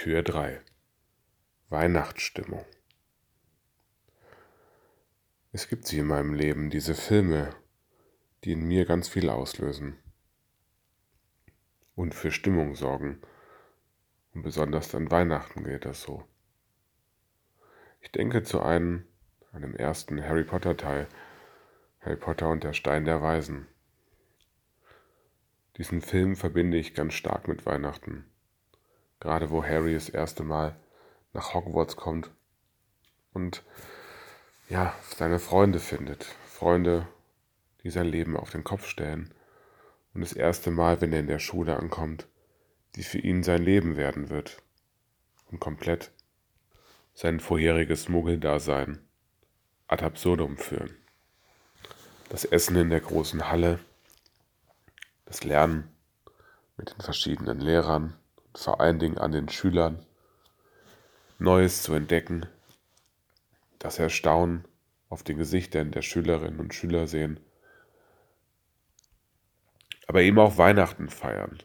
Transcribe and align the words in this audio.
Tür 0.00 0.22
3 0.22 0.60
Weihnachtsstimmung. 1.70 2.64
Es 5.50 5.66
gibt 5.66 5.88
sie 5.88 5.98
in 5.98 6.06
meinem 6.06 6.34
Leben, 6.34 6.70
diese 6.70 6.94
Filme, 6.94 7.50
die 8.44 8.52
in 8.52 8.64
mir 8.68 8.84
ganz 8.84 9.08
viel 9.08 9.28
auslösen 9.28 9.98
und 11.96 12.14
für 12.14 12.30
Stimmung 12.30 12.76
sorgen. 12.76 13.20
Und 14.34 14.42
besonders 14.42 14.94
an 14.94 15.10
Weihnachten 15.10 15.64
geht 15.64 15.84
das 15.84 16.00
so. 16.02 16.22
Ich 18.00 18.12
denke 18.12 18.44
zu 18.44 18.62
einem, 18.62 19.04
einem 19.50 19.74
ersten 19.74 20.22
Harry 20.22 20.44
Potter 20.44 20.76
Teil, 20.76 21.08
Harry 22.02 22.16
Potter 22.16 22.48
und 22.50 22.62
der 22.62 22.72
Stein 22.72 23.04
der 23.04 23.20
Weisen. 23.20 23.66
Diesen 25.76 26.02
Film 26.02 26.36
verbinde 26.36 26.76
ich 26.76 26.94
ganz 26.94 27.14
stark 27.14 27.48
mit 27.48 27.66
Weihnachten. 27.66 28.30
Gerade 29.20 29.50
wo 29.50 29.64
Harry 29.64 29.94
das 29.94 30.08
erste 30.08 30.42
Mal 30.42 30.76
nach 31.32 31.54
Hogwarts 31.54 31.96
kommt 31.96 32.30
und 33.32 33.62
ja, 34.68 34.94
seine 35.16 35.38
Freunde 35.38 35.78
findet. 35.78 36.24
Freunde, 36.46 37.06
die 37.82 37.90
sein 37.90 38.06
Leben 38.06 38.36
auf 38.36 38.50
den 38.50 38.64
Kopf 38.64 38.86
stellen. 38.86 39.32
Und 40.12 40.20
das 40.20 40.32
erste 40.32 40.70
Mal, 40.70 41.00
wenn 41.00 41.12
er 41.12 41.20
in 41.20 41.26
der 41.26 41.38
Schule 41.38 41.76
ankommt, 41.76 42.26
die 42.96 43.02
für 43.02 43.18
ihn 43.18 43.42
sein 43.42 43.62
Leben 43.62 43.96
werden 43.96 44.28
wird. 44.28 44.62
Und 45.50 45.60
komplett 45.60 46.10
sein 47.14 47.40
vorheriges 47.40 48.08
Muggeldasein 48.08 48.98
ad 49.86 50.04
absurdum 50.04 50.58
führen. 50.58 50.94
Das 52.28 52.44
Essen 52.44 52.76
in 52.76 52.90
der 52.90 53.00
großen 53.00 53.48
Halle, 53.48 53.78
das 55.24 55.44
Lernen 55.44 55.88
mit 56.76 56.92
den 56.92 57.00
verschiedenen 57.00 57.60
Lehrern, 57.60 58.14
vor 58.58 58.80
allen 58.80 58.98
Dingen 58.98 59.18
an 59.18 59.32
den 59.32 59.48
Schülern, 59.48 60.04
Neues 61.38 61.82
zu 61.82 61.94
entdecken, 61.94 62.46
das 63.78 63.98
Erstaunen 63.98 64.64
auf 65.08 65.22
den 65.22 65.38
Gesichtern 65.38 65.92
der 65.92 66.02
Schülerinnen 66.02 66.58
und 66.58 66.74
Schüler 66.74 67.06
sehen, 67.06 67.38
aber 70.08 70.22
eben 70.22 70.38
auch 70.38 70.58
Weihnachten 70.58 71.08
feiern 71.08 71.58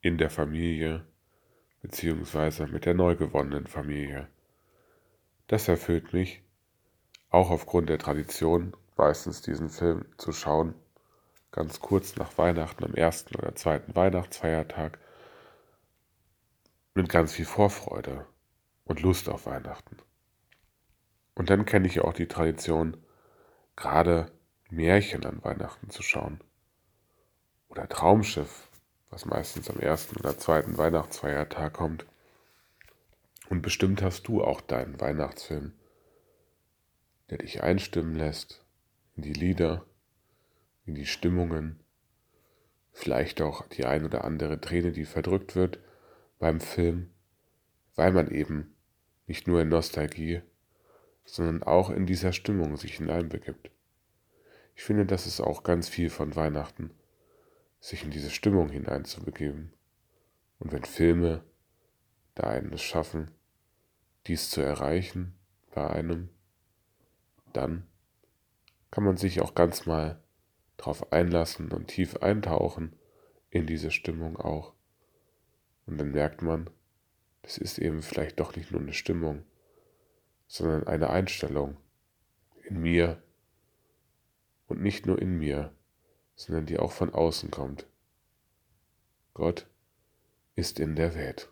in 0.00 0.16
der 0.16 0.30
Familie 0.30 1.04
beziehungsweise 1.82 2.66
mit 2.66 2.86
der 2.86 2.94
neu 2.94 3.14
gewonnenen 3.14 3.66
Familie. 3.66 4.28
Das 5.48 5.68
erfüllt 5.68 6.14
mich, 6.14 6.42
auch 7.28 7.50
aufgrund 7.50 7.90
der 7.90 7.98
Tradition, 7.98 8.74
meistens 8.96 9.42
diesen 9.42 9.68
Film 9.68 10.06
zu 10.16 10.32
schauen, 10.32 10.74
ganz 11.52 11.80
kurz 11.80 12.16
nach 12.16 12.38
Weihnachten 12.38 12.84
am 12.84 12.94
ersten 12.94 13.36
oder 13.36 13.54
zweiten 13.54 13.94
Weihnachtsfeiertag 13.94 14.98
mit 16.94 17.08
ganz 17.08 17.32
viel 17.32 17.44
Vorfreude 17.44 18.26
und 18.84 19.02
Lust 19.02 19.28
auf 19.28 19.46
Weihnachten. 19.46 19.96
Und 21.34 21.50
dann 21.50 21.66
kenne 21.66 21.88
ich 21.88 21.96
ja 21.96 22.02
auch 22.02 22.12
die 22.12 22.28
Tradition, 22.28 22.96
gerade 23.76 24.30
Märchen 24.70 25.26
an 25.26 25.42
Weihnachten 25.42 25.90
zu 25.90 26.02
schauen. 26.02 26.40
Oder 27.68 27.88
Traumschiff, 27.88 28.68
was 29.10 29.24
meistens 29.24 29.68
am 29.68 29.80
ersten 29.80 30.16
oder 30.16 30.38
zweiten 30.38 30.78
Weihnachtsfeiertag 30.78 31.72
kommt. 31.72 32.06
Und 33.48 33.62
bestimmt 33.62 34.00
hast 34.00 34.28
du 34.28 34.44
auch 34.44 34.60
deinen 34.60 35.00
Weihnachtsfilm, 35.00 35.72
der 37.30 37.38
dich 37.38 37.62
einstimmen 37.62 38.14
lässt 38.14 38.64
in 39.16 39.22
die 39.22 39.32
Lieder, 39.32 39.84
in 40.86 40.94
die 40.94 41.06
Stimmungen, 41.06 41.80
vielleicht 42.92 43.42
auch 43.42 43.66
die 43.68 43.84
ein 43.84 44.04
oder 44.04 44.24
andere 44.24 44.60
Träne, 44.60 44.92
die 44.92 45.04
verdrückt 45.04 45.56
wird 45.56 45.80
beim 46.38 46.60
Film, 46.60 47.10
weil 47.94 48.12
man 48.12 48.30
eben 48.30 48.74
nicht 49.26 49.46
nur 49.46 49.60
in 49.60 49.68
Nostalgie, 49.68 50.42
sondern 51.24 51.62
auch 51.62 51.90
in 51.90 52.06
dieser 52.06 52.32
Stimmung 52.32 52.76
sich 52.76 52.96
hineinbegibt. 52.96 53.70
Ich 54.76 54.82
finde, 54.82 55.06
das 55.06 55.26
ist 55.26 55.40
auch 55.40 55.62
ganz 55.62 55.88
viel 55.88 56.10
von 56.10 56.36
Weihnachten, 56.36 56.90
sich 57.80 58.02
in 58.04 58.10
diese 58.10 58.30
Stimmung 58.30 58.68
hineinzubegeben. 58.68 59.72
Und 60.58 60.72
wenn 60.72 60.84
Filme 60.84 61.44
da 62.34 62.44
einen 62.44 62.72
es 62.72 62.82
schaffen, 62.82 63.30
dies 64.26 64.50
zu 64.50 64.60
erreichen 64.60 65.34
bei 65.74 65.88
einem, 65.88 66.30
dann 67.52 67.86
kann 68.90 69.04
man 69.04 69.16
sich 69.16 69.40
auch 69.40 69.54
ganz 69.54 69.86
mal 69.86 70.22
drauf 70.76 71.12
einlassen 71.12 71.70
und 71.72 71.88
tief 71.88 72.16
eintauchen 72.16 72.94
in 73.50 73.66
diese 73.66 73.90
Stimmung 73.90 74.36
auch. 74.36 74.72
Und 75.86 75.98
dann 75.98 76.12
merkt 76.12 76.42
man, 76.42 76.70
das 77.42 77.58
ist 77.58 77.78
eben 77.78 78.02
vielleicht 78.02 78.40
doch 78.40 78.56
nicht 78.56 78.70
nur 78.70 78.80
eine 78.80 78.94
Stimmung, 78.94 79.44
sondern 80.46 80.86
eine 80.86 81.10
Einstellung 81.10 81.76
in 82.64 82.80
mir 82.80 83.22
und 84.66 84.80
nicht 84.80 85.06
nur 85.06 85.20
in 85.20 85.38
mir, 85.38 85.72
sondern 86.36 86.66
die 86.66 86.78
auch 86.78 86.92
von 86.92 87.12
außen 87.12 87.50
kommt. 87.50 87.86
Gott 89.34 89.66
ist 90.54 90.80
in 90.80 90.96
der 90.96 91.14
Welt. 91.14 91.50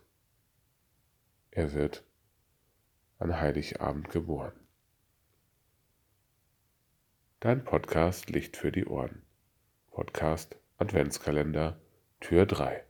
Er 1.51 1.73
wird 1.73 2.03
an 3.19 3.39
Heiligabend 3.39 4.09
geboren. 4.09 4.53
Dein 7.39 7.63
Podcast 7.63 8.29
Licht 8.29 8.57
für 8.57 8.71
die 8.71 8.85
Ohren. 8.85 9.21
Podcast 9.91 10.55
Adventskalender 10.77 11.77
Tür 12.19 12.45
3. 12.45 12.83